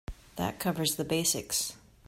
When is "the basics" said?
0.95-1.73